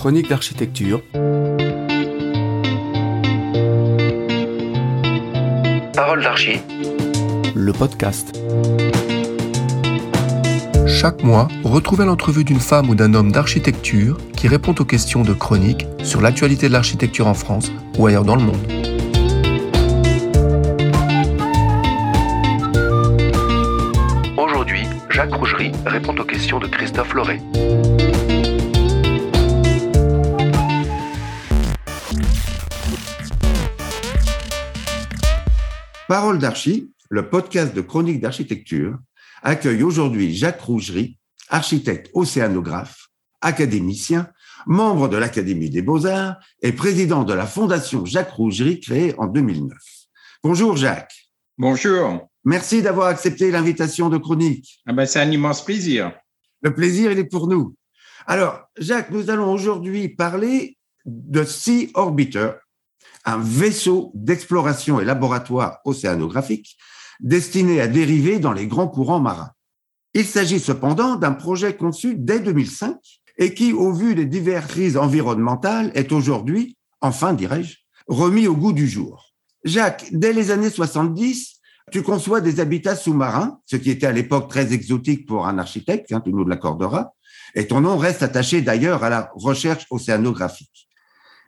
Chronique 0.00 0.30
d'architecture. 0.30 1.02
Parole 5.92 6.22
d'archi. 6.22 6.58
Le 7.54 7.70
podcast. 7.74 8.40
Chaque 10.86 11.22
mois, 11.22 11.48
retrouvez 11.64 12.06
l'entrevue 12.06 12.44
d'une 12.44 12.60
femme 12.60 12.88
ou 12.88 12.94
d'un 12.94 13.12
homme 13.12 13.30
d'architecture 13.30 14.16
qui 14.34 14.48
répond 14.48 14.74
aux 14.78 14.86
questions 14.86 15.20
de 15.20 15.34
chronique 15.34 15.86
sur 16.02 16.22
l'actualité 16.22 16.68
de 16.68 16.72
l'architecture 16.72 17.26
en 17.26 17.34
France 17.34 17.70
ou 17.98 18.06
ailleurs 18.06 18.24
dans 18.24 18.36
le 18.36 18.42
monde. 18.42 18.72
Aujourd'hui, 24.38 24.84
Jacques 25.10 25.34
Rougerie 25.34 25.72
répond 25.84 26.14
aux 26.16 26.24
questions 26.24 26.58
de 26.58 26.68
Christophe 26.68 27.12
Loret. 27.12 27.42
Parole 36.10 36.40
d'Archi, 36.40 36.92
le 37.08 37.30
podcast 37.30 37.72
de 37.72 37.80
chronique 37.80 38.18
d'architecture, 38.18 38.98
accueille 39.44 39.84
aujourd'hui 39.84 40.34
Jacques 40.34 40.60
Rougerie, 40.60 41.20
architecte 41.48 42.10
océanographe, 42.14 43.10
académicien, 43.40 44.28
membre 44.66 45.06
de 45.06 45.16
l'Académie 45.16 45.70
des 45.70 45.82
Beaux-Arts 45.82 46.34
et 46.62 46.72
président 46.72 47.22
de 47.22 47.32
la 47.32 47.46
Fondation 47.46 48.04
Jacques 48.06 48.32
Rougerie 48.32 48.80
créée 48.80 49.14
en 49.18 49.28
2009. 49.28 49.78
Bonjour 50.42 50.76
Jacques. 50.76 51.30
Bonjour. 51.56 52.28
Merci 52.42 52.82
d'avoir 52.82 53.06
accepté 53.06 53.52
l'invitation 53.52 54.08
de 54.08 54.18
chronique. 54.18 54.80
Ah 54.88 54.92
ben, 54.92 55.06
c'est 55.06 55.20
un 55.20 55.30
immense 55.30 55.64
plaisir. 55.64 56.12
Le 56.62 56.74
plaisir, 56.74 57.12
il 57.12 57.20
est 57.20 57.24
pour 57.30 57.46
nous. 57.46 57.76
Alors, 58.26 58.62
Jacques, 58.76 59.12
nous 59.12 59.30
allons 59.30 59.52
aujourd'hui 59.52 60.08
parler 60.08 60.76
de 61.06 61.44
Sea 61.44 61.92
Orbiter, 61.94 62.54
un 63.24 63.38
vaisseau 63.38 64.12
d'exploration 64.14 65.00
et 65.00 65.04
laboratoire 65.04 65.78
océanographique 65.84 66.76
destiné 67.20 67.80
à 67.80 67.88
dériver 67.88 68.38
dans 68.38 68.52
les 68.52 68.66
grands 68.66 68.88
courants 68.88 69.20
marins. 69.20 69.52
Il 70.14 70.24
s'agit 70.24 70.60
cependant 70.60 71.16
d'un 71.16 71.32
projet 71.32 71.76
conçu 71.76 72.14
dès 72.16 72.40
2005 72.40 72.96
et 73.38 73.54
qui, 73.54 73.72
au 73.72 73.92
vu 73.92 74.14
des 74.14 74.26
diverses 74.26 74.66
crises 74.66 74.96
environnementales, 74.96 75.92
est 75.94 76.12
aujourd'hui, 76.12 76.76
enfin 77.00 77.32
dirais-je, 77.32 77.76
remis 78.08 78.46
au 78.46 78.56
goût 78.56 78.72
du 78.72 78.88
jour. 78.88 79.32
Jacques, 79.64 80.06
dès 80.12 80.32
les 80.32 80.50
années 80.50 80.70
70, 80.70 81.60
tu 81.90 82.02
conçois 82.02 82.40
des 82.40 82.60
habitats 82.60 82.96
sous-marins, 82.96 83.58
ce 83.66 83.76
qui 83.76 83.90
était 83.90 84.06
à 84.06 84.12
l'époque 84.12 84.48
très 84.48 84.72
exotique 84.72 85.26
pour 85.26 85.46
un 85.46 85.58
architecte, 85.58 86.12
hein, 86.12 86.20
tu 86.20 86.32
nous 86.32 86.44
l'accorderas, 86.44 87.12
et 87.54 87.66
ton 87.66 87.80
nom 87.80 87.96
reste 87.96 88.22
attaché 88.22 88.62
d'ailleurs 88.62 89.04
à 89.04 89.10
la 89.10 89.30
recherche 89.34 89.86
océanographique. 89.90 90.89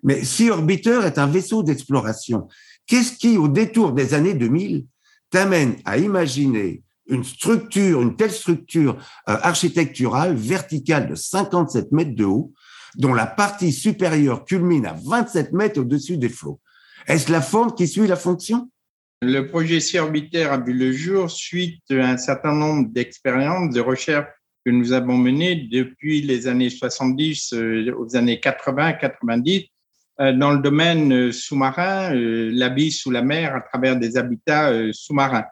Mais 0.02 0.24
Sea 0.24 0.50
Orbiter 0.50 1.00
est 1.04 1.18
un 1.18 1.26
vaisseau 1.26 1.62
d'exploration. 1.62 2.48
Qu'est-ce 2.86 3.16
qui, 3.16 3.36
au 3.36 3.48
détour 3.48 3.92
des 3.92 4.14
années 4.14 4.34
2000, 4.34 4.86
t'amène 5.30 5.76
à 5.84 5.98
imaginer 5.98 6.82
une 7.06 7.24
structure, 7.24 8.00
une 8.02 8.16
telle 8.16 8.30
structure 8.30 8.96
euh, 9.28 9.36
architecturale 9.42 10.34
verticale 10.34 11.08
de 11.08 11.14
57 11.14 11.92
mètres 11.92 12.14
de 12.14 12.24
haut, 12.24 12.52
dont 12.96 13.14
la 13.14 13.26
partie 13.26 13.72
supérieure 13.72 14.44
culmine 14.44 14.86
à 14.86 14.96
27 15.04 15.52
mètres 15.52 15.80
au-dessus 15.80 16.16
des 16.16 16.28
flots? 16.28 16.60
Est-ce 17.06 17.32
la 17.32 17.40
forme 17.40 17.74
qui 17.74 17.88
suit 17.88 18.06
la 18.06 18.16
fonction? 18.16 18.70
Le 19.22 19.46
projet 19.46 19.78
Orbiter 19.98 20.44
a 20.44 20.58
vu 20.58 20.72
le 20.72 20.92
jour 20.92 21.30
suite 21.30 21.82
à 21.90 22.10
un 22.10 22.16
certain 22.16 22.54
nombre 22.54 22.88
d'expériences, 22.88 23.72
de 23.72 23.80
recherches 23.80 24.26
que 24.64 24.70
nous 24.70 24.92
avons 24.92 25.16
menées 25.16 25.68
depuis 25.70 26.22
les 26.22 26.46
années 26.46 26.70
70 26.70 27.52
euh, 27.52 27.94
aux 27.96 28.16
années 28.16 28.40
80-90 28.42 29.64
euh, 29.64 29.66
dans 30.30 30.52
le 30.52 30.60
domaine 30.60 31.12
euh, 31.12 31.32
sous-marin, 31.32 32.14
euh, 32.14 32.50
la 32.52 32.68
vie 32.68 32.92
sous 32.92 33.10
la 33.10 33.22
mer 33.22 33.56
à 33.56 33.60
travers 33.60 33.96
des 33.96 34.16
habitats 34.16 34.70
sous-marins. 34.92 35.46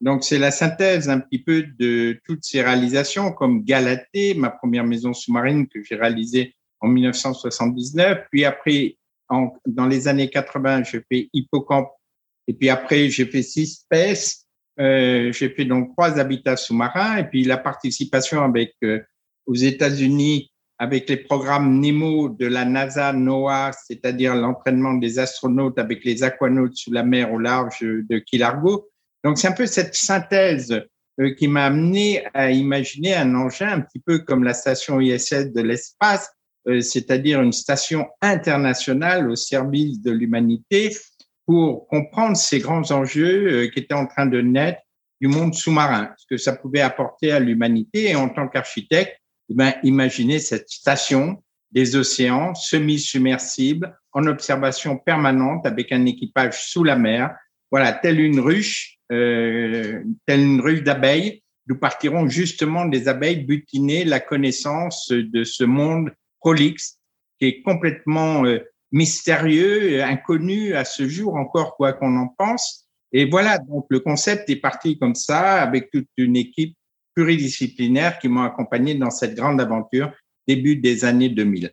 Donc, 0.00 0.24
c'est 0.24 0.38
la 0.38 0.50
synthèse 0.50 1.08
un 1.08 1.20
petit 1.20 1.42
peu 1.42 1.64
de 1.78 2.18
toutes 2.24 2.42
ces 2.42 2.62
réalisations, 2.62 3.32
comme 3.32 3.64
Galatée, 3.64 4.34
ma 4.34 4.50
première 4.50 4.84
maison 4.84 5.12
sous-marine 5.12 5.68
que 5.68 5.82
j'ai 5.82 5.96
réalisée 5.96 6.54
en 6.80 6.88
1979. 6.88 8.26
Puis 8.30 8.44
après, 8.44 8.96
dans 9.66 9.86
les 9.86 10.08
années 10.08 10.30
80, 10.30 10.84
j'ai 10.84 11.02
fait 11.10 11.28
Hippocampe. 11.32 11.90
Et 12.46 12.54
puis 12.54 12.68
après, 12.70 13.08
j'ai 13.08 13.26
fait 13.26 13.42
Six 13.42 13.86
Euh, 14.80 15.30
j'ai 15.32 15.50
fait 15.50 15.64
donc 15.64 15.92
trois 15.92 16.18
habitats 16.18 16.56
sous-marins. 16.56 17.18
Et 17.18 17.24
puis 17.24 17.44
la 17.44 17.56
participation 17.56 18.42
avec 18.42 18.74
aux 19.46 19.54
États-Unis 19.54 20.50
avec 20.84 21.08
les 21.08 21.16
programmes 21.16 21.80
NEMO 21.80 22.28
de 22.28 22.46
la 22.46 22.66
NASA 22.66 23.14
NOAA, 23.14 23.72
c'est-à-dire 23.86 24.34
l'entraînement 24.34 24.92
des 24.92 25.18
astronautes 25.18 25.78
avec 25.78 26.04
les 26.04 26.22
aquanautes 26.22 26.76
sous 26.76 26.92
la 26.92 27.02
mer 27.02 27.32
au 27.32 27.38
large 27.38 27.80
de 27.80 28.18
Key 28.18 28.36
Largo. 28.36 28.90
Donc, 29.24 29.38
c'est 29.38 29.48
un 29.48 29.52
peu 29.52 29.64
cette 29.64 29.94
synthèse 29.94 30.78
euh, 31.20 31.34
qui 31.36 31.48
m'a 31.48 31.64
amené 31.64 32.22
à 32.34 32.50
imaginer 32.50 33.14
un 33.14 33.34
engin 33.34 33.68
un 33.68 33.80
petit 33.80 33.98
peu 33.98 34.18
comme 34.18 34.44
la 34.44 34.52
station 34.52 35.00
ISS 35.00 35.54
de 35.54 35.62
l'espace, 35.62 36.30
euh, 36.68 36.82
c'est-à-dire 36.82 37.40
une 37.40 37.52
station 37.52 38.06
internationale 38.20 39.30
au 39.30 39.36
service 39.36 40.02
de 40.02 40.10
l'humanité 40.10 40.94
pour 41.46 41.88
comprendre 41.88 42.36
ces 42.36 42.58
grands 42.58 42.90
enjeux 42.90 43.64
euh, 43.64 43.70
qui 43.70 43.78
étaient 43.78 43.94
en 43.94 44.06
train 44.06 44.26
de 44.26 44.42
naître 44.42 44.80
du 45.18 45.28
monde 45.28 45.54
sous-marin, 45.54 46.10
ce 46.18 46.26
que 46.28 46.36
ça 46.36 46.54
pouvait 46.54 46.82
apporter 46.82 47.32
à 47.32 47.40
l'humanité. 47.40 48.10
Et 48.10 48.16
en 48.16 48.28
tant 48.28 48.48
qu'architecte, 48.48 49.16
ben, 49.48 49.74
imaginez 49.82 50.38
cette 50.38 50.68
station 50.68 51.42
des 51.72 51.96
océans 51.96 52.54
semi-submersible 52.54 53.96
en 54.12 54.26
observation 54.26 54.96
permanente 54.96 55.66
avec 55.66 55.92
un 55.92 56.06
équipage 56.06 56.64
sous 56.66 56.84
la 56.84 56.96
mer. 56.96 57.34
Voilà, 57.70 57.92
telle 57.92 58.20
une 58.20 58.40
ruche, 58.40 58.98
euh, 59.12 60.02
telle 60.26 60.40
une 60.40 60.60
ruche 60.60 60.82
d'abeilles. 60.82 61.42
Nous 61.66 61.76
partirons 61.76 62.28
justement 62.28 62.84
des 62.84 63.08
abeilles 63.08 63.44
butiner 63.44 64.04
la 64.04 64.20
connaissance 64.20 65.08
de 65.10 65.44
ce 65.44 65.64
monde 65.64 66.12
prolixe 66.40 66.98
qui 67.38 67.46
est 67.46 67.62
complètement 67.62 68.44
euh, 68.44 68.60
mystérieux, 68.92 70.04
inconnu 70.04 70.74
à 70.74 70.84
ce 70.84 71.08
jour 71.08 71.34
encore, 71.34 71.76
quoi 71.76 71.92
qu'on 71.92 72.16
en 72.16 72.28
pense. 72.28 72.88
Et 73.12 73.24
voilà, 73.28 73.58
donc 73.58 73.86
le 73.90 74.00
concept 74.00 74.48
est 74.50 74.56
parti 74.56 74.98
comme 74.98 75.14
ça, 75.14 75.60
avec 75.62 75.90
toute 75.90 76.08
une 76.16 76.36
équipe 76.36 76.76
pluridisciplinaires 77.14 78.18
qui 78.18 78.28
m'ont 78.28 78.42
accompagné 78.42 78.94
dans 78.94 79.10
cette 79.10 79.34
grande 79.34 79.60
aventure 79.60 80.12
début 80.46 80.76
des 80.76 81.04
années 81.04 81.28
2000. 81.30 81.70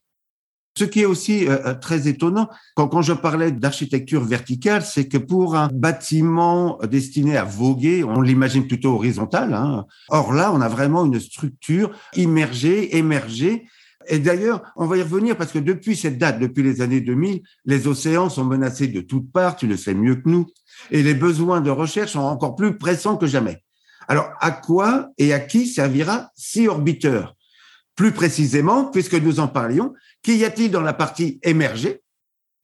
Ce 0.78 0.85
qui 0.85 1.02
est 1.02 1.06
aussi 1.06 1.47
euh, 1.47 1.57
euh, 1.66 1.74
très 1.74 2.07
étonnant, 2.07 2.50
quand, 2.75 3.02
je 3.02 3.12
parlais 3.12 3.52
d'architecture 3.52 4.24
verticale, 4.24 4.84
c'est 4.84 5.07
que 5.07 5.18
pour 5.18 5.56
un 5.56 5.68
bâtiment 5.68 6.79
destiné 6.90 7.35
à 7.35 7.44
voguer, 7.44 8.06
on 8.06 8.22
l'imagine 8.22 8.68
plutôt 8.68 8.94
horizontal. 8.94 9.53
Hein. 9.53 9.85
Or 10.07 10.31
là, 10.31 10.52
on 10.53 10.62
a 10.62 10.69
vraiment 10.69 11.06
une 11.06 11.19
structure 11.19 11.91
immergée, 12.16 12.96
émergée. 12.97 13.68
Et 14.08 14.19
d'ailleurs, 14.19 14.63
on 14.78 14.88
va 14.88 14.97
y 14.97 15.02
revenir 15.02 15.35
parce 15.35 15.52
que 15.52 15.59
depuis 15.59 15.96
cette 15.96 16.18
date, 16.18 16.40
depuis 16.40 16.63
les 16.63 16.81
années 16.81 17.02
2000, 17.02 17.41
les 17.66 17.88
océans 17.88 18.29
sont 18.29 18.46
menacés 18.46 18.88
de 18.88 19.02
toutes 19.02 19.31
parts, 19.31 19.58
tu 19.58 19.68
le 19.68 19.75
sais 19.75 19.94
mieux 19.94 20.16
que 20.16 20.29
nous, 20.29 20.47
et 20.90 21.03
les 21.03 21.13
besoins 21.13 21.62
de 21.62 21.69
recherche 21.69 22.13
sont 22.13 22.19
encore 22.19 22.56
plus 22.56 22.78
pressants 22.78 23.18
que 23.18 23.28
jamais. 23.28 23.62
Alors, 24.08 24.32
à 24.40 24.52
quoi 24.52 25.10
et 25.18 25.34
à 25.34 25.40
qui 25.40 25.68
servira 25.68 26.32
Sea 26.36 26.68
Orbiter 26.68 27.22
Plus 27.96 28.12
précisément, 28.12 28.86
puisque 28.86 29.16
nous 29.16 29.40
en 29.40 29.48
parlions, 29.48 29.94
qu'y 30.24 30.44
a-t-il 30.46 30.72
dans 30.72 30.82
la 30.82 30.94
partie 30.94 31.40
émergée 31.44 32.02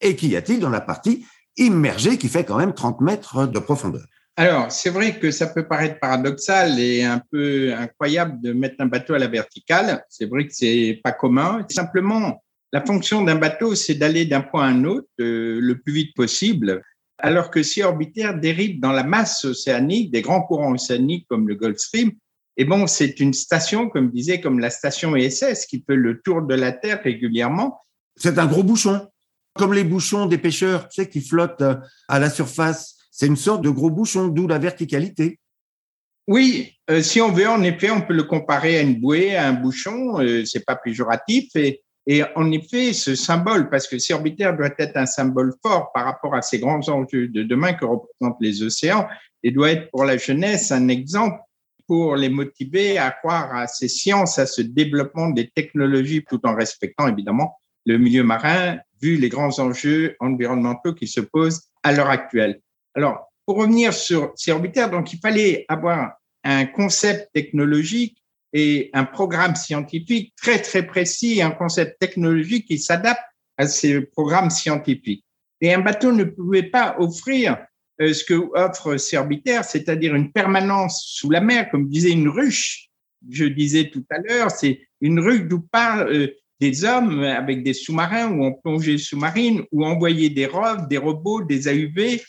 et 0.01 0.15
qu'y 0.15 0.35
a-t-il 0.35 0.59
dans 0.59 0.69
la 0.69 0.81
partie 0.81 1.25
immergée 1.57 2.17
qui 2.17 2.29
fait 2.29 2.43
quand 2.43 2.57
même 2.57 2.73
30 2.73 3.01
mètres 3.01 3.47
de 3.47 3.59
profondeur? 3.59 4.05
Alors, 4.39 4.71
c'est 4.71 4.91
vrai 4.91 5.17
que 5.17 5.31
ça 5.31 5.47
peut 5.47 5.67
paraître 5.67 5.99
paradoxal 5.99 6.79
et 6.79 7.03
un 7.03 7.19
peu 7.31 7.73
incroyable 7.73 8.39
de 8.39 8.53
mettre 8.53 8.75
un 8.79 8.85
bateau 8.85 9.15
à 9.15 9.19
la 9.19 9.27
verticale. 9.27 10.03
C'est 10.09 10.29
vrai 10.29 10.45
que 10.45 10.53
c'est 10.53 11.01
pas 11.03 11.11
commun. 11.11 11.65
Simplement, 11.69 12.43
la 12.71 12.85
fonction 12.85 13.23
d'un 13.23 13.35
bateau, 13.35 13.73
c'est 13.73 13.95
d'aller 13.95 14.25
d'un 14.25 14.41
point 14.41 14.65
à 14.65 14.69
un 14.69 14.83
autre 14.83 15.07
euh, 15.19 15.59
le 15.59 15.79
plus 15.79 15.93
vite 15.93 16.15
possible 16.15 16.83
alors 17.17 17.49
que 17.49 17.63
si 17.63 17.81
Orbiter 17.81 18.31
dérive 18.39 18.79
dans 18.79 18.91
la 18.91 19.03
masse 19.03 19.45
océanique, 19.45 20.11
des 20.11 20.21
grands 20.21 20.41
courants 20.41 20.73
océaniques 20.73 21.25
comme 21.27 21.47
le 21.47 21.55
Gulf 21.55 21.77
Stream, 21.77 22.11
et 22.57 22.65
bon, 22.65 22.87
c'est 22.87 23.19
une 23.19 23.33
station, 23.33 23.87
comme 23.87 24.09
disait, 24.09 24.41
comme 24.41 24.59
la 24.59 24.71
station 24.71 25.15
ISS, 25.15 25.67
qui 25.67 25.83
fait 25.85 25.95
le 25.95 26.21
tour 26.21 26.41
de 26.41 26.55
la 26.55 26.71
Terre 26.71 27.01
régulièrement. 27.03 27.81
C'est 28.15 28.39
un 28.39 28.47
gros 28.47 28.63
bouchon, 28.63 29.07
comme 29.53 29.73
les 29.73 29.83
bouchons 29.83 30.25
des 30.25 30.39
pêcheurs, 30.39 30.89
tu 30.89 31.03
sais, 31.03 31.09
qui 31.09 31.21
flottent 31.21 31.61
euh, 31.61 31.75
à 32.07 32.17
la 32.17 32.31
surface. 32.31 32.95
C'est 33.11 33.27
une 33.27 33.35
sorte 33.35 33.61
de 33.61 33.69
gros 33.69 33.91
bouchon, 33.91 34.27
d'où 34.27 34.47
la 34.47 34.57
verticalité. 34.57 35.39
Oui, 36.27 36.73
euh, 36.89 37.03
si 37.03 37.21
on 37.21 37.31
veut, 37.31 37.47
en 37.47 37.61
effet, 37.61 37.91
on 37.91 38.01
peut 38.01 38.15
le 38.15 38.23
comparer 38.23 38.79
à 38.79 38.81
une 38.81 38.99
bouée, 38.99 39.35
à 39.35 39.47
un 39.47 39.53
bouchon. 39.53 40.19
Euh, 40.19 40.43
c'est 40.43 40.65
pas 40.65 40.75
péjoratif. 40.75 41.55
Et 41.55 41.83
et 42.09 42.23
en 42.35 42.51
effet, 42.51 42.93
ce 42.93 43.15
symbole, 43.15 43.69
parce 43.69 43.85
que 43.85 43.97
Orbiter 44.13 44.51
doit 44.57 44.71
être 44.77 44.95
un 44.95 45.05
symbole 45.05 45.53
fort 45.61 45.91
par 45.93 46.05
rapport 46.05 46.33
à 46.33 46.41
ces 46.41 46.57
grands 46.57 46.87
enjeux 46.87 47.27
de 47.27 47.43
demain 47.43 47.73
que 47.73 47.83
représentent 47.83 48.37
les 48.39 48.63
océans, 48.63 49.07
et 49.43 49.51
doit 49.51 49.71
être 49.71 49.91
pour 49.91 50.05
la 50.05 50.17
jeunesse 50.17 50.71
un 50.71 50.87
exemple 50.87 51.39
pour 51.85 52.15
les 52.15 52.29
motiver 52.29 52.97
à 52.97 53.11
croire 53.11 53.53
à 53.53 53.67
ces 53.67 53.87
sciences, 53.87 54.39
à 54.39 54.45
ce 54.45 54.61
développement 54.61 55.29
des 55.29 55.49
technologies, 55.49 56.23
tout 56.27 56.39
en 56.45 56.55
respectant 56.55 57.07
évidemment 57.07 57.59
le 57.85 57.97
milieu 57.97 58.23
marin, 58.23 58.79
vu 59.01 59.15
les 59.15 59.29
grands 59.29 59.59
enjeux 59.59 60.15
environnementaux 60.19 60.93
qui 60.93 61.07
se 61.07 61.21
posent 61.21 61.69
à 61.83 61.93
l'heure 61.93 62.09
actuelle. 62.09 62.61
Alors, 62.95 63.31
pour 63.45 63.57
revenir 63.57 63.93
sur 63.93 64.33
ces 64.35 64.51
orbitaires, 64.51 64.89
donc 64.89 65.13
il 65.13 65.19
fallait 65.19 65.65
avoir 65.69 66.13
un 66.43 66.65
concept 66.65 67.29
technologique 67.33 68.21
et 68.53 68.89
un 68.93 69.03
programme 69.05 69.55
scientifique 69.55 70.33
très, 70.35 70.61
très 70.61 70.85
précis, 70.85 71.41
un 71.41 71.51
concept 71.51 71.99
technologique 71.99 72.67
qui 72.67 72.79
s'adapte 72.79 73.21
à 73.57 73.67
ces 73.67 74.01
programmes 74.01 74.49
scientifiques. 74.49 75.25
Et 75.61 75.73
un 75.73 75.79
bateau 75.79 76.11
ne 76.11 76.23
pouvait 76.23 76.63
pas 76.63 76.95
offrir 76.99 77.57
euh, 78.01 78.13
ce 78.13 78.23
que 78.23 78.35
offre 78.53 78.97
Cerbitaire, 78.97 79.65
c'est-à-dire 79.65 80.15
une 80.15 80.31
permanence 80.31 81.03
sous 81.07 81.29
la 81.29 81.41
mer, 81.41 81.69
comme 81.71 81.89
disait 81.89 82.11
une 82.11 82.29
ruche. 82.29 82.89
Je 83.29 83.45
disais 83.45 83.89
tout 83.89 84.05
à 84.11 84.19
l'heure, 84.19 84.51
c'est 84.51 84.87
une 85.01 85.19
ruche 85.19 85.43
d'où 85.43 85.61
parlent 85.61 86.07
euh, 86.13 86.27
des 86.59 86.85
hommes 86.85 87.23
avec 87.23 87.63
des 87.63 87.73
sous-marins 87.73 88.31
ou 88.31 88.43
en 88.43 88.51
plongée 88.51 88.97
sous-marine 88.97 89.63
ou 89.71 89.85
envoyer 89.85 90.29
des 90.29 90.45
roves, 90.45 90.87
des 90.87 90.97
robots, 90.97 91.43
des 91.43 91.67
AUV, 91.67 92.21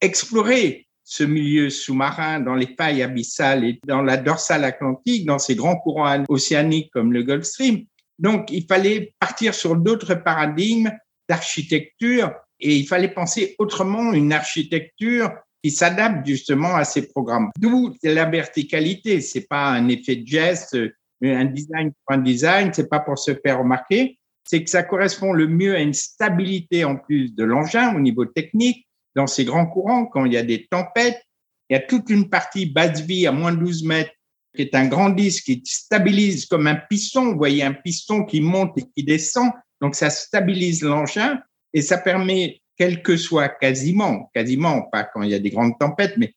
explorer 0.00 0.87
ce 1.10 1.24
milieu 1.24 1.70
sous-marin 1.70 2.38
dans 2.38 2.54
les 2.54 2.74
failles 2.78 3.02
abyssales 3.02 3.64
et 3.64 3.80
dans 3.86 4.02
la 4.02 4.18
dorsale 4.18 4.64
atlantique, 4.64 5.24
dans 5.24 5.38
ces 5.38 5.54
grands 5.54 5.78
courants 5.78 6.22
océaniques 6.28 6.90
comme 6.92 7.14
le 7.14 7.22
Gulf 7.22 7.44
Stream. 7.44 7.84
Donc, 8.18 8.50
il 8.50 8.66
fallait 8.66 9.14
partir 9.18 9.54
sur 9.54 9.74
d'autres 9.76 10.16
paradigmes 10.16 10.92
d'architecture 11.26 12.30
et 12.60 12.76
il 12.76 12.86
fallait 12.86 13.08
penser 13.08 13.54
autrement 13.58 14.12
une 14.12 14.34
architecture 14.34 15.32
qui 15.64 15.70
s'adapte 15.70 16.26
justement 16.26 16.76
à 16.76 16.84
ces 16.84 17.08
programmes. 17.08 17.48
D'où 17.58 17.94
la 18.02 18.26
verticalité. 18.26 19.22
C'est 19.22 19.46
pas 19.48 19.70
un 19.70 19.88
effet 19.88 20.16
de 20.16 20.26
geste, 20.26 20.76
un 21.22 21.46
design 21.46 21.90
pour 22.04 22.16
un 22.16 22.18
design. 22.18 22.70
C'est 22.74 22.90
pas 22.90 23.00
pour 23.00 23.18
se 23.18 23.34
faire 23.34 23.60
remarquer. 23.60 24.18
C'est 24.44 24.62
que 24.62 24.68
ça 24.68 24.82
correspond 24.82 25.32
le 25.32 25.46
mieux 25.46 25.74
à 25.74 25.80
une 25.80 25.94
stabilité 25.94 26.84
en 26.84 26.96
plus 26.96 27.34
de 27.34 27.44
l'engin 27.44 27.96
au 27.96 28.00
niveau 28.00 28.26
technique 28.26 28.87
dans 29.18 29.26
ces 29.26 29.44
grands 29.44 29.66
courants. 29.66 30.06
Quand 30.06 30.24
il 30.24 30.32
y 30.32 30.36
a 30.36 30.44
des 30.44 30.66
tempêtes, 30.66 31.20
il 31.68 31.74
y 31.74 31.76
a 31.76 31.80
toute 31.80 32.08
une 32.08 32.30
partie 32.30 32.66
basse 32.66 33.00
vie 33.00 33.26
à 33.26 33.32
moins 33.32 33.52
de 33.52 33.58
12 33.58 33.82
mètres 33.82 34.12
qui 34.54 34.62
est 34.62 34.74
un 34.74 34.86
grand 34.86 35.10
disque 35.10 35.44
qui 35.44 35.62
stabilise 35.64 36.46
comme 36.46 36.68
un 36.68 36.76
piston. 36.76 37.32
Vous 37.32 37.36
voyez 37.36 37.64
un 37.64 37.74
piston 37.74 38.24
qui 38.24 38.40
monte 38.40 38.78
et 38.78 38.84
qui 38.94 39.04
descend. 39.04 39.50
Donc, 39.80 39.96
ça 39.96 40.08
stabilise 40.08 40.82
l'engin 40.82 41.40
et 41.74 41.82
ça 41.82 41.98
permet, 41.98 42.62
quel 42.76 43.02
que 43.02 43.16
soit 43.16 43.48
quasiment, 43.48 44.30
quasiment, 44.32 44.82
pas 44.82 45.04
quand 45.04 45.22
il 45.22 45.30
y 45.30 45.34
a 45.34 45.40
des 45.40 45.50
grandes 45.50 45.76
tempêtes, 45.78 46.16
mais 46.16 46.32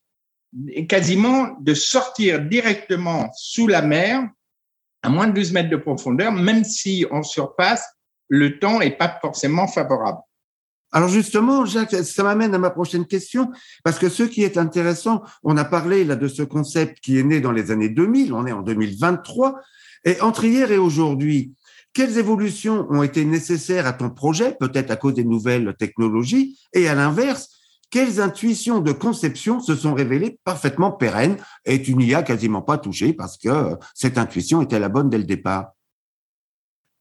quasiment 0.88 1.56
de 1.62 1.75
sortir 1.75 2.42
directement 2.42 3.30
sous 3.36 3.68
la 3.68 3.83
mer 3.83 4.28
à 5.04 5.10
moins 5.10 5.28
de 5.28 5.33
12 5.33 5.54
mètres 5.54 5.69
de 5.69 5.78
profondeur, 5.78 6.31
même 6.31 6.63
si 6.63 7.06
en 7.12 7.22
surface, 7.24 7.86
le 8.28 8.60
temps 8.60 8.80
n'est 8.80 8.98
pas 8.98 9.19
forcément 9.22 9.68
favorable. 9.68 10.19
Alors 10.92 11.10
justement, 11.10 11.66
Jacques, 11.66 11.96
ça 12.04 12.24
m'amène 12.24 12.54
à 12.54 12.58
ma 12.58 12.70
prochaine 12.70 13.06
question, 13.06 13.50
parce 13.84 13.98
que 13.98 14.10
ce 14.10 14.24
qui 14.24 14.44
est 14.44 14.58
intéressant, 14.58 15.24
on 15.44 15.56
a 15.58 15.64
parlé 15.64 16.04
là 16.04 16.16
de 16.16 16.28
ce 16.28 16.44
concept 16.44 17.00
qui 17.00 17.18
est 17.18 17.24
né 17.24 17.40
dans 17.40 17.54
les 17.54 17.72
années 17.72 17.90
2000, 17.90 18.34
on 18.34 18.46
est 18.46 18.52
en 18.52 18.62
2023, 18.62 19.60
et 20.04 20.20
entre 20.22 20.44
hier 20.46 20.72
et 20.72 20.78
aujourd'hui, 20.78 21.54
quelles 21.94 22.18
évolutions 22.18 22.88
ont 22.90 23.04
été 23.04 23.24
nécessaires 23.26 23.88
à 23.88 23.94
ton 23.94 24.10
projet, 24.10 24.56
peut-être 24.60 24.92
à 24.92 24.96
cause 24.96 25.14
des 25.14 25.24
nouvelles 25.24 25.76
technologies, 25.78 26.60
et 26.74 26.90
à 26.90 26.96
l'inverse, 26.96 27.50
quelles 27.90 28.22
intuitions 28.22 28.80
de 28.80 28.94
conception 28.94 29.60
se 29.60 29.76
sont 29.76 29.94
révélées 29.94 30.40
parfaitement 30.46 30.92
pérennes 30.92 31.38
et 31.66 31.82
tu 31.82 31.94
n'y 31.96 32.16
as 32.16 32.24
quasiment 32.24 32.62
pas 32.62 32.78
touché 32.78 33.12
parce 33.12 33.38
que 33.38 33.76
cette 33.94 34.18
intuition 34.18 34.62
était 34.62 34.80
la 34.80 34.88
bonne 34.88 35.10
dès 35.10 35.18
le 35.18 35.26
départ? 35.26 35.74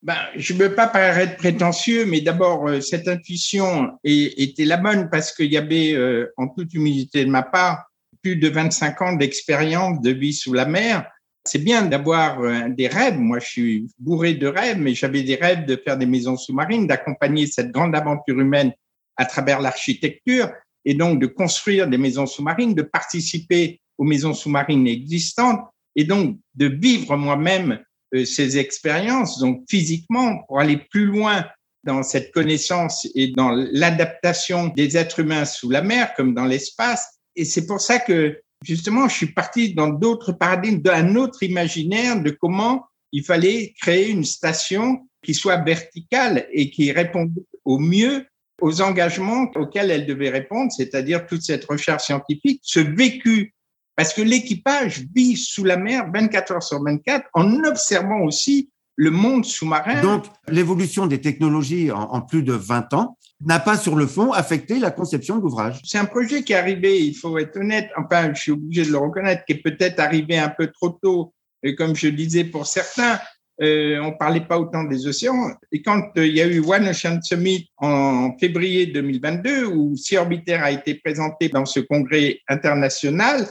Ben, 0.03 0.17
je 0.35 0.55
ne 0.55 0.59
veux 0.59 0.75
pas 0.75 0.87
paraître 0.87 1.37
prétentieux, 1.37 2.07
mais 2.07 2.23
d'abord, 2.23 2.69
euh, 2.69 2.81
cette 2.81 3.07
intuition 3.07 3.99
était 4.03 4.65
la 4.65 4.79
bonne 4.79 5.11
parce 5.11 5.33
qu'il 5.33 5.53
y 5.53 5.59
avait, 5.59 5.93
euh, 5.93 6.33
en 6.39 6.49
toute 6.49 6.73
humilité 6.73 7.25
de 7.25 7.31
ma 7.31 7.43
part, 7.43 7.91
plus 8.23 8.37
de 8.37 8.49
25 8.49 9.03
ans 9.03 9.13
d'expérience 9.15 10.01
de 10.01 10.11
vie 10.11 10.33
sous 10.33 10.55
la 10.55 10.65
mer. 10.65 11.07
C'est 11.45 11.63
bien 11.63 11.83
d'avoir 11.85 12.41
euh, 12.41 12.69
des 12.69 12.89
rêves. 12.89 13.19
Moi, 13.19 13.41
je 13.41 13.47
suis 13.47 13.87
bourré 13.99 14.35
de 14.35 14.47
rêves, 14.47 14.79
mais 14.79 14.95
j'avais 14.95 15.23
des 15.23 15.35
rêves 15.35 15.67
de 15.67 15.77
faire 15.77 15.99
des 15.99 16.07
maisons 16.07 16.37
sous-marines, 16.37 16.87
d'accompagner 16.87 17.47
cette 17.47 17.71
grande 17.71 17.95
aventure 17.95 18.39
humaine 18.41 18.73
à 19.17 19.27
travers 19.27 19.61
l'architecture 19.61 20.51
et 20.87 20.95
donc 20.95 21.21
de 21.21 21.27
construire 21.27 21.87
des 21.87 21.99
maisons 21.99 22.27
sous-marines, 22.27 22.75
de 22.75 22.83
participer 22.83 23.81
aux 23.99 24.05
maisons 24.05 24.33
sous-marines 24.33 24.87
existantes 24.87 25.61
et 25.95 26.05
donc 26.05 26.39
de 26.55 26.67
vivre 26.67 27.17
moi-même 27.17 27.81
ces 28.25 28.59
expériences, 28.59 29.39
donc 29.39 29.65
physiquement, 29.69 30.43
pour 30.47 30.61
aller 30.61 30.79
plus 30.91 31.07
loin 31.07 31.47
dans 31.85 32.03
cette 32.03 32.33
connaissance 32.33 33.09
et 33.15 33.29
dans 33.29 33.51
l'adaptation 33.51 34.69
des 34.69 34.97
êtres 34.97 35.21
humains 35.21 35.45
sous 35.45 35.71
la 35.71 35.83
mer 35.83 36.13
comme 36.15 36.35
dans 36.35 36.45
l'espace. 36.45 37.21
Et 37.37 37.45
c'est 37.45 37.67
pour 37.67 37.81
ça 37.81 37.99
que 37.99 38.41
justement, 38.63 39.09
je 39.09 39.17
suis 39.17 39.33
parti 39.33 39.75
dans 39.75 39.89
d'autres 39.89 40.33
paradigmes, 40.33 40.83
d'un 40.83 41.15
autre 41.17 41.43
imaginaire 41.43 42.23
de 42.23 42.31
comment 42.31 42.85
il 43.13 43.25
fallait 43.25 43.75
créer 43.81 44.11
une 44.11 44.25
station 44.25 45.07
qui 45.23 45.35
soit 45.35 45.59
verticale 45.59 46.47
et 46.53 46.71
qui 46.71 46.93
réponde 46.93 47.33
au 47.65 47.79
mieux 47.79 48.27
aux 48.61 48.83
engagements 48.83 49.51
auxquels 49.55 49.91
elle 49.91 50.07
devait 50.07 50.29
répondre, 50.29 50.71
c'est-à-dire 50.71 51.27
toute 51.27 51.43
cette 51.43 51.65
recherche 51.65 52.05
scientifique, 52.05 52.61
ce 52.63 52.81
vécu 52.81 53.55
parce 54.01 54.15
que 54.15 54.23
l'équipage 54.23 55.05
vit 55.15 55.37
sous 55.37 55.63
la 55.63 55.77
mer 55.77 56.11
24 56.11 56.53
heures 56.53 56.63
sur 56.63 56.83
24 56.83 57.29
en 57.35 57.65
observant 57.65 58.21
aussi 58.23 58.71
le 58.97 59.11
monde 59.11 59.45
sous-marin. 59.45 60.01
Donc, 60.01 60.25
l'évolution 60.49 61.07
des 61.07 61.21
technologies 61.21 61.91
en, 61.91 62.23
plus 62.23 62.43
de 62.43 62.55
20 62.55 62.95
ans 62.95 63.19
n'a 63.45 63.59
pas, 63.59 63.77
sur 63.77 63.97
le 63.97 64.07
fond, 64.07 64.33
affecté 64.33 64.79
la 64.79 64.91
conception 64.91 65.37
de 65.37 65.43
l'ouvrage. 65.43 65.83
C'est 65.85 65.99
un 65.99 66.07
projet 66.07 66.43
qui 66.45 66.55
est 66.55 66.57
arrivé, 66.57 66.99
il 66.99 67.15
faut 67.15 67.37
être 67.37 67.59
honnête, 67.59 67.91
enfin, 67.95 68.33
je 68.33 68.41
suis 68.41 68.53
obligé 68.53 68.87
de 68.87 68.91
le 68.91 68.97
reconnaître, 68.97 69.45
qui 69.45 69.53
est 69.53 69.63
peut-être 69.63 70.01
arrivé 70.01 70.39
un 70.39 70.49
peu 70.49 70.69
trop 70.69 70.99
tôt, 71.03 71.35
et 71.63 71.75
comme 71.75 71.95
je 71.95 72.09
disais 72.09 72.45
pour 72.45 72.67
certains, 72.67 73.21
euh, 73.61 74.01
on 74.01 74.13
parlait 74.13 74.47
pas 74.47 74.59
autant 74.59 74.85
des 74.85 75.07
océans. 75.07 75.51
Et 75.73 75.83
quand 75.83 76.17
euh, 76.17 76.27
il 76.27 76.35
y 76.35 76.41
a 76.41 76.47
eu 76.47 76.61
One 76.61 76.89
Ocean 76.89 77.21
Summit 77.23 77.69
en 77.77 78.35
février 78.39 78.87
2022, 78.87 79.67
où 79.67 79.95
Sea 79.95 80.17
Orbiter 80.17 80.55
a 80.55 80.71
été 80.71 80.95
présenté 80.95 81.51
dans 81.51 81.67
ce 81.67 81.81
congrès 81.81 82.41
international, 82.49 83.47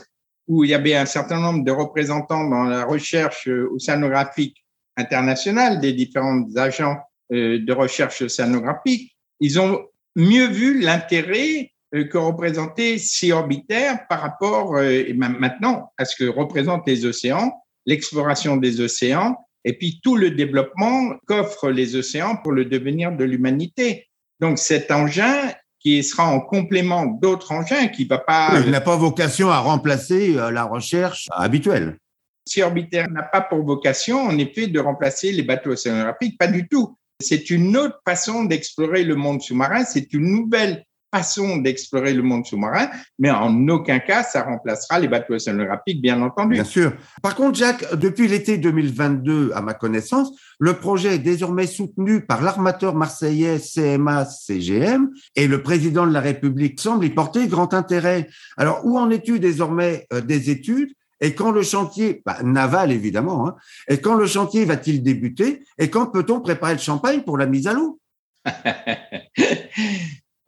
où 0.48 0.64
il 0.64 0.70
y 0.70 0.74
avait 0.74 0.96
un 0.96 1.06
certain 1.06 1.40
nombre 1.40 1.64
de 1.64 1.70
représentants 1.70 2.48
dans 2.48 2.64
la 2.64 2.84
recherche 2.84 3.48
euh, 3.48 3.68
océanographique 3.72 4.64
internationale 4.96 5.80
des 5.80 5.92
différents 5.92 6.44
agents 6.56 6.96
euh, 7.32 7.58
de 7.60 7.72
recherche 7.72 8.22
océanographique, 8.22 9.16
ils 9.38 9.60
ont 9.60 9.86
mieux 10.16 10.48
vu 10.48 10.80
l'intérêt 10.80 11.70
euh, 11.94 12.04
que 12.04 12.18
représentait 12.18 12.98
Sea 12.98 13.32
Orbiter 13.32 13.92
par 14.08 14.20
rapport 14.20 14.74
maintenant 15.14 15.92
à 15.98 16.04
ce 16.04 16.16
que 16.16 16.28
représentent 16.28 16.86
les 16.86 17.04
océans, 17.06 17.52
l'exploration 17.86 18.56
des 18.56 18.80
océans 18.80 19.36
et 19.64 19.76
puis 19.76 20.00
tout 20.02 20.16
le 20.16 20.30
développement 20.30 21.16
qu'offrent 21.26 21.70
les 21.70 21.96
océans 21.96 22.36
pour 22.36 22.52
le 22.52 22.64
devenir 22.64 23.12
de 23.12 23.24
l'humanité. 23.24 24.08
Donc 24.40 24.58
cet 24.58 24.90
engin 24.90 25.52
qui 25.80 26.04
sera 26.04 26.26
en 26.26 26.40
complément 26.40 27.06
d'autres 27.06 27.52
engins, 27.52 27.88
qui 27.88 28.04
va 28.04 28.18
pas. 28.18 28.60
il 28.64 28.70
n'a 28.70 28.80
pas 28.80 28.96
vocation 28.96 29.50
à 29.50 29.58
remplacer 29.58 30.36
euh, 30.36 30.50
la 30.50 30.64
recherche 30.64 31.28
habituelle. 31.32 31.96
Si 32.46 32.62
Orbiter 32.62 33.04
n'a 33.10 33.22
pas 33.22 33.40
pour 33.40 33.64
vocation, 33.64 34.20
en 34.20 34.36
effet, 34.38 34.66
de 34.66 34.80
remplacer 34.80 35.32
les 35.32 35.42
bateaux 35.42 35.70
océanographiques, 35.70 36.38
pas 36.38 36.46
du 36.46 36.68
tout. 36.68 36.96
C'est 37.20 37.50
une 37.50 37.76
autre 37.76 38.00
façon 38.06 38.44
d'explorer 38.44 39.04
le 39.04 39.14
monde 39.14 39.42
sous-marin. 39.42 39.84
C'est 39.84 40.12
une 40.12 40.32
nouvelle 40.32 40.84
façon 41.12 41.58
d'explorer 41.58 42.14
le 42.14 42.22
monde 42.22 42.46
sous-marin, 42.46 42.88
mais 43.18 43.30
en 43.30 43.68
aucun 43.68 43.98
cas 43.98 44.22
ça 44.22 44.42
remplacera 44.42 44.98
les 44.98 45.08
bateaux 45.08 45.34
océanographiques, 45.34 46.00
bien 46.00 46.20
entendu. 46.22 46.54
Bien 46.54 46.64
sûr. 46.64 46.92
Par 47.22 47.34
contre, 47.34 47.58
Jacques, 47.58 47.94
depuis 47.96 48.28
l'été 48.28 48.58
2022, 48.58 49.52
à 49.54 49.60
ma 49.60 49.74
connaissance, 49.74 50.30
le 50.58 50.74
projet 50.74 51.16
est 51.16 51.18
désormais 51.18 51.66
soutenu 51.66 52.20
par 52.26 52.42
l'armateur 52.42 52.94
marseillais 52.94 53.58
CMA-CGM 53.58 55.08
et 55.36 55.46
le 55.46 55.62
président 55.62 56.06
de 56.06 56.12
la 56.12 56.20
République 56.20 56.80
semble 56.80 57.04
y 57.04 57.10
porter 57.10 57.46
grand 57.48 57.74
intérêt. 57.74 58.28
Alors, 58.56 58.82
où 58.84 58.98
en 58.98 59.10
es-tu 59.10 59.40
désormais 59.40 60.06
euh, 60.12 60.20
des 60.20 60.50
études? 60.50 60.92
Et 61.20 61.34
quand 61.34 61.50
le 61.50 61.62
chantier, 61.62 62.22
bah, 62.24 62.38
naval 62.42 62.92
évidemment, 62.92 63.46
hein, 63.46 63.56
et 63.88 64.00
quand 64.00 64.14
le 64.14 64.26
chantier 64.26 64.64
va-t-il 64.64 65.02
débuter? 65.02 65.64
Et 65.78 65.90
quand 65.90 66.06
peut-on 66.06 66.40
préparer 66.40 66.74
le 66.74 66.80
champagne 66.80 67.22
pour 67.22 67.36
la 67.36 67.46
mise 67.46 67.66
à 67.66 67.74
l'eau? 67.74 68.00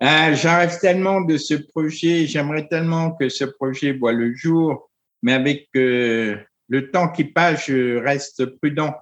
Ah, 0.04 0.34
J'en 0.34 0.56
rêve 0.58 0.80
tellement 0.80 1.20
de 1.20 1.36
ce 1.36 1.54
projet, 1.54 2.26
j'aimerais 2.26 2.66
tellement 2.66 3.12
que 3.12 3.28
ce 3.28 3.44
projet 3.44 3.92
voit 3.92 4.12
le 4.12 4.34
jour, 4.34 4.90
mais 5.22 5.32
avec 5.32 5.68
euh, 5.76 6.36
le 6.68 6.90
temps 6.90 7.06
qui 7.06 7.22
passe, 7.22 7.66
je 7.66 7.98
reste 7.98 8.46
prudent 8.58 8.96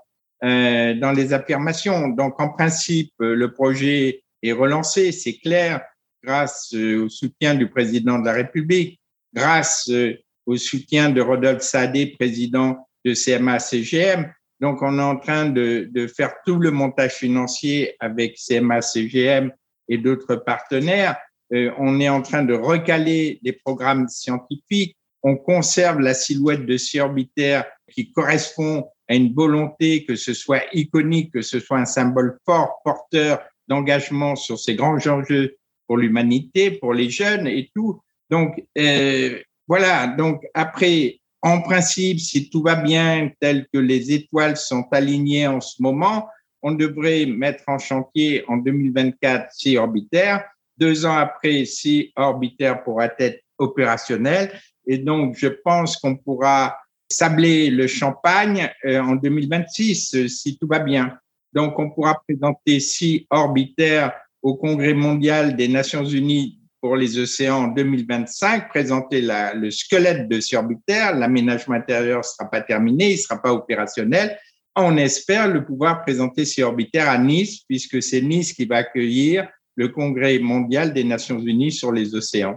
euh, 0.44 0.92
dans 0.92 1.12
les 1.12 1.32
affirmations. 1.32 2.08
Donc, 2.08 2.38
en 2.38 2.50
principe, 2.50 3.14
le 3.18 3.50
projet 3.50 4.22
est 4.42 4.52
relancé, 4.52 5.10
c'est 5.10 5.38
clair, 5.38 5.80
grâce 6.22 6.74
euh, 6.74 7.06
au 7.06 7.08
soutien 7.08 7.54
du 7.54 7.70
président 7.70 8.18
de 8.18 8.26
la 8.26 8.34
République, 8.34 9.00
grâce 9.32 9.88
euh, 9.88 10.18
au 10.44 10.58
soutien 10.58 11.08
de 11.08 11.22
Rodolphe 11.22 11.62
Sadé, 11.62 12.14
président 12.18 12.86
de 13.06 13.14
CMA-CGM, 13.14 14.30
Donc, 14.60 14.82
on 14.82 14.98
est 14.98 15.02
en 15.02 15.16
train 15.16 15.48
de, 15.48 15.88
de 15.90 16.06
faire 16.06 16.34
tout 16.44 16.56
le 16.56 16.70
montage 16.70 17.14
financier 17.14 17.96
avec 18.00 18.36
CMA, 18.36 18.82
CGM 18.82 19.50
et 19.90 19.98
d'autres 19.98 20.36
partenaires. 20.36 21.16
Euh, 21.52 21.70
on 21.78 22.00
est 22.00 22.08
en 22.08 22.22
train 22.22 22.44
de 22.44 22.54
recaler 22.54 23.40
des 23.42 23.52
programmes 23.52 24.08
scientifiques. 24.08 24.96
On 25.22 25.36
conserve 25.36 26.00
la 26.00 26.14
silhouette 26.14 26.64
de 26.64 26.78
Sea 26.78 27.00
Orbiter 27.00 27.60
qui 27.92 28.10
correspond 28.12 28.86
à 29.08 29.16
une 29.16 29.34
volonté 29.34 30.04
que 30.04 30.14
ce 30.14 30.32
soit 30.32 30.62
iconique, 30.72 31.32
que 31.32 31.42
ce 31.42 31.60
soit 31.60 31.78
un 31.78 31.84
symbole 31.84 32.38
fort, 32.46 32.80
porteur 32.84 33.40
d'engagement 33.68 34.36
sur 34.36 34.58
ces 34.58 34.76
grands 34.76 35.04
enjeux 35.06 35.56
pour 35.86 35.98
l'humanité, 35.98 36.70
pour 36.70 36.94
les 36.94 37.10
jeunes 37.10 37.46
et 37.48 37.68
tout. 37.74 38.00
Donc, 38.30 38.64
euh, 38.78 39.40
voilà. 39.66 40.06
Donc, 40.06 40.44
après, 40.54 41.20
en 41.42 41.60
principe, 41.62 42.20
si 42.20 42.48
tout 42.48 42.62
va 42.62 42.76
bien, 42.76 43.30
tel 43.40 43.66
que 43.72 43.78
les 43.78 44.12
étoiles 44.12 44.56
sont 44.56 44.86
alignées 44.92 45.48
en 45.48 45.60
ce 45.60 45.82
moment, 45.82 46.28
on 46.62 46.72
devrait 46.72 47.26
mettre 47.26 47.64
en 47.66 47.78
chantier 47.78 48.44
en 48.48 48.56
2024 48.58 49.52
Sea 49.52 49.78
Orbiter. 49.78 50.36
Deux 50.76 51.04
ans 51.06 51.16
après, 51.16 51.64
Sea 51.64 52.12
Orbiter 52.16 52.74
pourra 52.84 53.08
être 53.18 53.42
opérationnel. 53.58 54.52
Et 54.86 54.98
donc, 54.98 55.36
je 55.36 55.48
pense 55.48 55.96
qu'on 55.96 56.16
pourra 56.16 56.76
sabler 57.10 57.70
le 57.70 57.86
champagne 57.86 58.70
euh, 58.84 59.00
en 59.00 59.16
2026, 59.16 60.14
euh, 60.14 60.28
si 60.28 60.56
tout 60.56 60.66
va 60.66 60.78
bien. 60.78 61.18
Donc, 61.52 61.78
on 61.78 61.90
pourra 61.90 62.22
présenter 62.26 62.80
Sea 62.80 63.26
Orbiter 63.30 64.08
au 64.42 64.54
Congrès 64.54 64.94
mondial 64.94 65.56
des 65.56 65.68
Nations 65.68 66.04
Unies 66.04 66.60
pour 66.80 66.96
les 66.96 67.18
océans 67.18 67.64
en 67.64 67.68
2025, 67.68 68.68
présenter 68.70 69.20
le 69.20 69.70
squelette 69.70 70.28
de 70.28 70.56
Orbiter. 70.56 71.10
L'aménagement 71.14 71.74
intérieur 71.74 72.18
ne 72.18 72.22
sera 72.22 72.50
pas 72.50 72.62
terminé, 72.62 73.10
il 73.10 73.16
ne 73.16 73.18
sera 73.18 73.40
pas 73.40 73.52
opérationnel. 73.52 74.38
On 74.76 74.96
espère 74.96 75.48
le 75.48 75.64
pouvoir 75.64 76.02
présenter 76.02 76.44
Orbiter 76.62 77.00
à 77.00 77.18
Nice, 77.18 77.64
puisque 77.68 78.00
c'est 78.00 78.22
Nice 78.22 78.52
qui 78.52 78.66
va 78.66 78.76
accueillir 78.76 79.48
le 79.74 79.88
Congrès 79.88 80.38
mondial 80.38 80.92
des 80.92 81.02
Nations 81.02 81.40
Unies 81.40 81.72
sur 81.72 81.90
les 81.90 82.14
océans. 82.14 82.56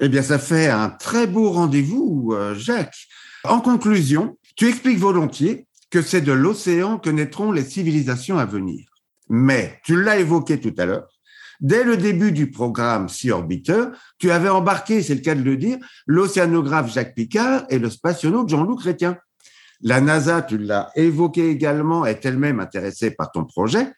Eh 0.00 0.08
bien, 0.08 0.22
ça 0.22 0.38
fait 0.38 0.68
un 0.68 0.90
très 0.90 1.26
beau 1.26 1.50
rendez-vous, 1.50 2.34
euh, 2.34 2.54
Jacques. 2.54 3.08
En 3.42 3.60
conclusion, 3.60 4.38
tu 4.54 4.68
expliques 4.68 4.98
volontiers 4.98 5.66
que 5.90 6.02
c'est 6.02 6.20
de 6.20 6.30
l'océan 6.30 6.98
que 6.98 7.10
naîtront 7.10 7.50
les 7.50 7.64
civilisations 7.64 8.38
à 8.38 8.44
venir. 8.44 8.88
Mais, 9.28 9.80
tu 9.84 10.00
l'as 10.00 10.18
évoqué 10.18 10.60
tout 10.60 10.74
à 10.78 10.86
l'heure, 10.86 11.17
dès 11.60 11.84
le 11.84 11.96
début 11.96 12.32
du 12.32 12.50
programme 12.50 13.08
Sea 13.08 13.32
Orbiter, 13.32 13.84
tu 14.18 14.30
avais 14.30 14.48
embarqué, 14.48 15.02
c'est 15.02 15.14
le 15.14 15.20
cas 15.20 15.34
de 15.34 15.42
le 15.42 15.56
dire, 15.56 15.78
l'océanographe 16.06 16.92
Jacques 16.92 17.14
Picard 17.14 17.64
et 17.70 17.78
le 17.78 17.90
spationaute 17.90 18.48
Jean-Loup 18.48 18.76
Chrétien. 18.76 19.18
La 19.80 20.00
NASA, 20.00 20.42
tu 20.42 20.58
l'as 20.58 20.90
évoqué 20.96 21.50
également, 21.50 22.04
est 22.04 22.24
elle-même 22.24 22.60
intéressée 22.60 23.12
par 23.12 23.30
ton 23.30 23.44
projet. 23.44 23.92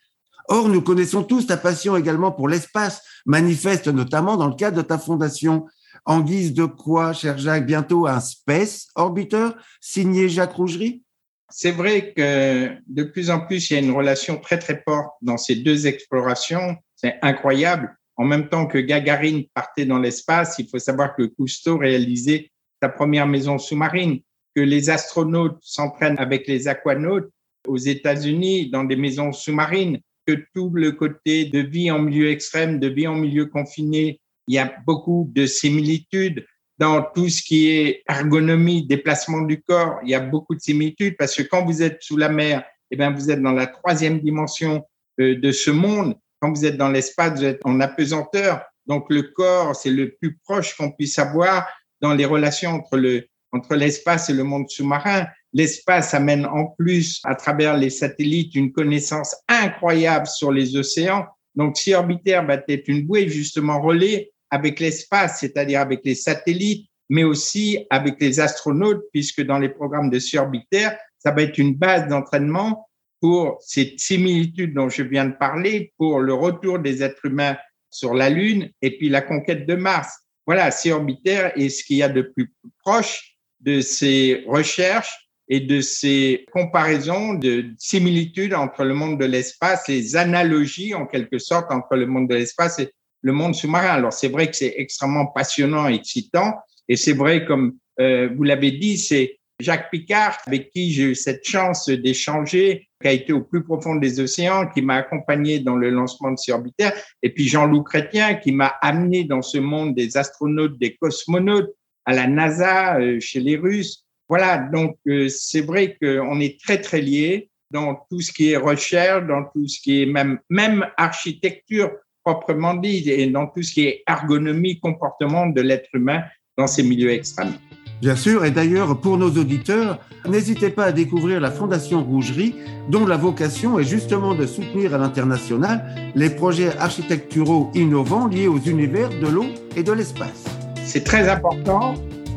Or, 0.49 0.69
nous 0.69 0.83
connaissons 0.83 1.23
tous 1.23 1.47
ta 1.47 1.57
passion 1.57 1.97
également 1.97 2.33
pour 2.33 2.49
l'espace, 2.49 3.03
manifeste 3.25 3.89
notamment 3.89 4.37
dans 4.37 4.49
le 4.49 4.57
cadre 4.57 4.77
de 4.79 4.83
ta 4.83 4.99
fondation. 4.99 5.67
En 6.05 6.21
guise 6.21 6.55
de 6.55 6.65
quoi, 6.65 7.13
cher 7.13 7.39
Jacques, 7.39 7.67
bientôt 7.67 8.07
un 8.07 8.21
Space 8.21 8.89
Orbiter 8.95 9.51
signé 9.81 10.29
Jacques 10.29 10.55
Rougerie? 10.55 11.03
C'est 11.51 11.73
vrai 11.73 12.13
que 12.15 12.71
de 12.87 13.03
plus 13.03 13.31
en 13.31 13.41
plus, 13.41 13.71
il 13.71 13.75
y 13.75 13.77
a 13.77 13.81
une 13.81 13.91
relation 13.91 14.39
très, 14.39 14.59
très 14.59 14.83
forte 14.87 15.15
dans 15.21 15.37
ces 15.37 15.57
deux 15.57 15.87
explorations. 15.87 16.77
C'est 17.03 17.19
incroyable. 17.23 17.97
En 18.17 18.25
même 18.25 18.49
temps 18.51 18.67
que 18.67 18.77
Gagarine 18.77 19.45
partait 19.55 19.87
dans 19.87 19.99
l'espace, 19.99 20.57
il 20.59 20.69
faut 20.69 20.79
savoir 20.79 21.17
que 21.17 21.23
Cousteau 21.23 21.79
réalisait 21.79 22.51
sa 22.83 22.91
première 22.91 23.27
maison 23.27 23.57
sous-marine, 23.57 24.21
que 24.55 24.61
les 24.61 24.91
astronautes 24.91 25.59
s'entraînent 25.63 26.19
avec 26.19 26.47
les 26.47 26.69
aquanautes 26.69 27.31
aux 27.67 27.79
États-Unis 27.79 28.71
dans 28.71 28.85
des 28.85 28.97
maisons 28.97 29.33
sous-marines, 29.33 30.01
que 30.27 30.45
tout 30.55 30.71
le 30.75 30.93
côté 30.93 31.47
de 31.47 31.61
vie 31.61 31.91
en 31.91 32.01
milieu 32.01 32.31
extrême, 32.31 32.79
de 32.79 32.89
vie 32.89 33.07
en 33.07 33.15
milieu 33.15 33.47
confiné, 33.47 34.21
il 34.47 34.57
y 34.57 34.59
a 34.59 34.75
beaucoup 34.87 35.31
de 35.35 35.47
similitudes 35.47 36.45
dans 36.77 37.03
tout 37.03 37.29
ce 37.29 37.43
qui 37.43 37.71
est 37.71 38.03
ergonomie, 38.09 38.87
déplacement 38.87 39.43
du 39.43 39.63
corps, 39.63 40.01
il 40.03 40.11
y 40.11 40.15
a 40.15 40.21
beaucoup 40.21 40.55
de 40.55 40.61
similitudes 40.61 41.17
parce 41.19 41.35
que 41.35 41.43
quand 41.43 41.65
vous 41.65 41.83
êtes 41.83 42.03
sous 42.03 42.17
la 42.17 42.29
mer, 42.29 42.63
eh 42.91 42.97
bien, 42.97 43.11
vous 43.11 43.31
êtes 43.31 43.41
dans 43.41 43.53
la 43.53 43.67
troisième 43.67 44.21
dimension 44.21 44.85
euh, 45.21 45.39
de 45.39 45.53
ce 45.53 45.71
monde. 45.71 46.17
Quand 46.41 46.51
vous 46.51 46.65
êtes 46.65 46.77
dans 46.77 46.89
l'espace, 46.89 47.39
vous 47.39 47.45
êtes 47.45 47.61
en 47.65 47.81
apesanteur. 47.81 48.63
Donc, 48.87 49.07
le 49.11 49.23
corps, 49.23 49.77
c'est 49.77 49.91
le 49.91 50.13
plus 50.21 50.39
proche 50.45 50.77
qu'on 50.77 50.91
puisse 50.91 51.19
avoir 51.19 51.69
dans 52.01 52.15
les 52.15 52.25
relations 52.25 52.71
entre 52.71 52.97
le, 52.97 53.27
entre 53.53 53.75
l'espace 53.77 54.31
et 54.31 54.33
le 54.33 54.45
monde 54.45 54.69
sous-marin. 54.69 55.27
L'espace 55.53 56.15
amène 56.15 56.47
en 56.47 56.67
plus, 56.79 57.21
à 57.25 57.35
travers 57.35 57.77
les 57.77 57.91
satellites, 57.91 58.55
une 58.55 58.73
connaissance 58.73 59.37
incroyable 59.49 60.27
sur 60.27 60.51
les 60.51 60.77
océans. 60.77 61.27
Donc, 61.55 61.77
si 61.77 61.93
Orbiter 61.93 62.41
va 62.47 62.63
être 62.69 62.89
une 62.89 63.07
bouée 63.07 63.29
justement 63.29 63.81
relais 63.81 64.33
avec 64.51 64.81
l'espace, 64.81 65.41
c'est-à-dire 65.41 65.81
avec 65.81 66.01
les 66.05 66.15
satellites, 66.15 66.89
mais 67.11 67.25
aussi 67.25 67.87
avec 67.91 68.21
les 68.21 68.41
astronautes, 68.41 69.03
puisque 69.13 69.43
dans 69.43 69.59
les 69.59 69.69
programmes 69.69 70.11
de 70.11 70.39
Orbiter, 70.39 70.89
ça 71.19 71.33
va 71.33 71.43
être 71.43 71.59
une 71.59 71.75
base 71.75 72.09
d'entraînement 72.09 72.89
pour 73.21 73.59
ces 73.61 73.95
similitudes 73.99 74.75
dont 74.75 74.89
je 74.89 75.03
viens 75.03 75.27
de 75.27 75.35
parler, 75.35 75.93
pour 75.99 76.21
le 76.21 76.35
retour 76.35 76.79
des 76.79 77.03
êtres 77.03 77.27
humains 77.27 77.57
sur 77.91 78.15
la 78.15 78.31
Lune 78.31 78.71
et 78.83 78.97
puis 78.97 79.09
la 79.09 79.21
conquête 79.21 79.67
de 79.67 79.75
Mars. 79.75 80.21
Voilà, 80.47 80.71
Orbiter 80.91 81.51
est 81.57 81.69
ce 81.69 81.85
qu'il 81.85 81.99
y 81.99 82.03
a 82.03 82.09
de 82.09 82.23
plus 82.23 82.53
proche 82.83 83.37
de 83.61 83.81
ces 83.81 84.45
recherches 84.47 85.29
et 85.49 85.61
de 85.61 85.81
ces 85.81 86.47
comparaisons 86.53 87.35
de 87.35 87.67
similitudes 87.79 88.55
entre 88.55 88.85
le 88.85 88.95
monde 88.95 89.21
de 89.21 89.27
l'espace, 89.27 89.89
les 89.89 90.17
analogies 90.17 90.95
en 90.95 91.07
quelque 91.07 91.39
sorte 91.39 91.71
entre 91.73 91.97
le 91.97 92.07
monde 92.07 92.29
de 92.29 92.37
l'espace 92.37 92.79
et 92.79 92.91
le 93.23 93.33
monde 93.33 93.55
sous-marin. 93.55 93.89
Alors 93.89 94.13
c'est 94.13 94.29
vrai 94.29 94.49
que 94.49 94.57
c'est 94.57 94.75
extrêmement 94.77 95.27
passionnant, 95.27 95.89
excitant, 95.89 96.55
et 96.89 96.97
c'est 96.97 97.13
vrai, 97.13 97.45
comme 97.45 97.77
euh, 98.01 98.29
vous 98.35 98.45
l'avez 98.45 98.73
dit, 98.73 98.97
c'est 98.97 99.40
Jacques 99.61 99.91
Picard 99.91 100.39
avec 100.47 100.71
qui 100.71 100.93
j'ai 100.93 101.05
eu 101.05 101.15
cette 101.15 101.47
chance 101.47 101.89
d'échanger, 101.89 102.89
qui 103.01 103.09
a 103.09 103.13
été 103.13 103.33
au 103.33 103.43
plus 103.43 103.63
profond 103.63 103.97
des 103.97 104.21
océans, 104.21 104.67
qui 104.69 104.83
m'a 104.83 104.97
accompagné 104.97 105.61
dans 105.61 105.77
le 105.77 105.91
lancement 105.91 106.33
de 106.33 106.53
Orbiter, 106.53 106.91
et 107.23 107.31
puis 107.31 107.49
Jean-Loup 107.49 107.83
Chrétien 107.83 108.35
qui 108.35 108.53
m'a 108.53 108.75
amené 108.83 109.25
dans 109.25 109.43
ce 109.43 109.59
monde 109.59 109.95
des 109.95 110.17
astronautes, 110.17 110.79
des 110.79 110.97
cosmonautes, 110.97 111.75
à 112.07 112.15
la 112.15 112.27
NASA, 112.27 112.99
euh, 112.99 113.21
chez 113.21 113.41
les 113.41 113.57
Russes. 113.57 114.05
Voilà, 114.29 114.59
donc 114.59 114.97
euh, 115.07 115.29
c'est 115.29 115.61
vrai 115.61 115.97
qu'on 116.01 116.41
est 116.41 116.61
très 116.61 116.81
très 116.81 117.01
liés 117.01 117.51
dans 117.71 117.95
tout 118.11 118.21
ce 118.21 118.33
qui 118.33 118.51
est 118.51 118.57
recherche, 118.57 119.27
dans 119.27 119.45
tout 119.45 119.67
ce 119.69 119.81
qui 119.81 120.03
est 120.03 120.07
même 120.07 120.39
même 120.49 120.87
architecture 120.97 121.91
proprement 122.25 122.75
dit, 122.75 123.09
et 123.11 123.27
dans 123.29 123.47
tout 123.47 123.63
ce 123.63 123.73
qui 123.73 123.87
est 123.87 124.03
ergonomie, 124.07 124.79
comportement 124.81 125.47
de 125.47 125.61
l'être 125.61 125.89
humain 125.95 126.23
dans 126.57 126.67
ces 126.67 126.83
milieux 126.83 127.11
extrêmes. 127.11 127.55
Bien 128.01 128.17
sûr, 128.17 128.47
et 128.47 128.51
d'ailleurs, 128.51 128.99
pour 128.99 129.19
nos 129.19 129.29
auditeurs, 129.29 129.99
n'hésitez 130.27 130.71
pas 130.71 130.85
à 130.85 130.93
découvrir 130.93 131.39
la 131.39 131.51
Fondation 131.51 132.03
Rougerie, 132.03 132.55
dont 132.89 133.07
la 133.07 133.19
vocation 133.19 133.79
est 133.79 133.85
justement 133.85 134.35
de 134.35 134.47
soutenir 134.47 134.95
à 134.95 134.99
l'international 134.99 135.85
les 136.15 136.31
projets 136.31 136.75
architecturaux 136.79 137.71
innovants 137.75 138.27
liés 138.27 138.49
aux 138.49 138.59
univers 138.59 139.11
de 139.11 139.27
l'eau 139.27 139.47
et 139.77 139.83
de 139.83 139.93
l'espace. 139.93 140.45
C'est 140.83 141.05
très 141.05 141.29
important 141.29 141.95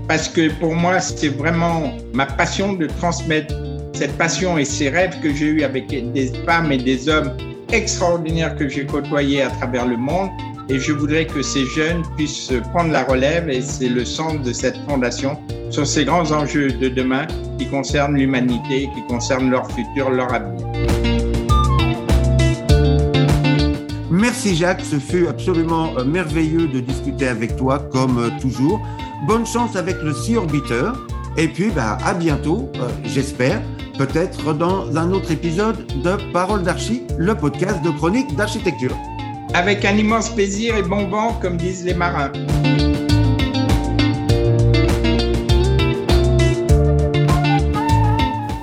parce 0.09 0.27
que 0.27 0.51
pour 0.59 0.75
moi, 0.75 0.99
c'est 0.99 1.29
vraiment 1.29 1.93
ma 2.13 2.25
passion 2.25 2.73
de 2.73 2.87
transmettre 2.87 3.55
cette 3.93 4.17
passion 4.17 4.57
et 4.57 4.65
ces 4.65 4.89
rêves 4.89 5.17
que 5.21 5.33
j'ai 5.33 5.45
eus 5.45 5.63
avec 5.63 5.87
des 5.87 6.27
femmes 6.45 6.73
et 6.73 6.77
des 6.77 7.07
hommes 7.07 7.31
extraordinaire 7.71 8.55
que 8.55 8.67
j'ai 8.67 8.85
côtoyé 8.85 9.41
à 9.41 9.49
travers 9.49 9.87
le 9.87 9.97
monde 9.97 10.29
et 10.69 10.79
je 10.79 10.91
voudrais 10.91 11.25
que 11.25 11.41
ces 11.41 11.65
jeunes 11.65 12.03
puissent 12.15 12.53
prendre 12.71 12.91
la 12.91 13.03
relève 13.03 13.49
et 13.49 13.61
c'est 13.61 13.89
le 13.89 14.05
sens 14.05 14.41
de 14.41 14.53
cette 14.53 14.77
fondation 14.87 15.37
sur 15.69 15.85
ces 15.85 16.05
grands 16.05 16.31
enjeux 16.31 16.71
de 16.71 16.89
demain 16.89 17.27
qui 17.57 17.67
concernent 17.67 18.15
l'humanité, 18.15 18.89
qui 18.95 19.03
concernent 19.07 19.49
leur 19.49 19.69
futur, 19.71 20.09
leur 20.09 20.33
avenir. 20.33 20.65
Merci 24.09 24.55
Jacques, 24.55 24.81
ce 24.81 24.97
fut 24.99 25.27
absolument 25.27 25.97
euh, 25.97 26.03
merveilleux 26.05 26.67
de 26.67 26.79
discuter 26.79 27.27
avec 27.27 27.57
toi 27.57 27.79
comme 27.91 28.19
euh, 28.19 28.29
toujours. 28.39 28.79
Bonne 29.27 29.45
chance 29.45 29.75
avec 29.75 30.01
le 30.01 30.13
Sea 30.13 30.37
Orbiter 30.37 30.91
et 31.35 31.47
puis 31.47 31.71
bah, 31.71 31.97
à 32.05 32.13
bientôt, 32.13 32.69
euh, 32.75 32.89
j'espère, 33.03 33.61
peut-être 33.97 34.53
dans 34.53 34.95
un 34.95 35.11
autre 35.11 35.31
épisode 35.31 35.87
de 36.03 36.31
Parole 36.31 36.63
d'Archi, 36.63 37.03
le 37.17 37.35
podcast 37.35 37.83
de 37.83 37.89
chronique 37.89 38.35
d'architecture. 38.35 38.95
Avec 39.53 39.85
un 39.85 39.95
immense 39.95 40.29
plaisir 40.29 40.75
et 40.75 40.81
bon 40.81 41.07
vent, 41.07 41.33
comme 41.33 41.57
disent 41.57 41.85
les 41.85 41.93
marins. 41.93 42.31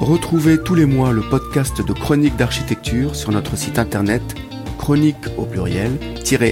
Retrouvez 0.01 0.61
tous 0.63 0.75
les 0.75 0.87
mois 0.87 1.13
le 1.13 1.23
podcast 1.23 1.87
de 1.87 1.93
chronique 1.93 2.37
d'architecture 2.37 3.15
sur 3.15 3.31
notre 3.31 3.57
site 3.57 3.79
internet 3.79 4.23
chronique 4.79 5.27
au 5.37 5.45
pluriel 5.45 5.93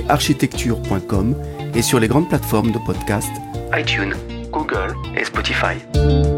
architecture.com 0.09 1.35
et 1.75 1.83
sur 1.83 1.99
les 2.01 2.09
grandes 2.09 2.29
plateformes 2.29 2.73
de 2.73 2.79
podcast 2.79 3.31
iTunes, 3.77 4.15
Google 4.51 4.95
et 5.17 5.25
Spotify. 5.25 6.38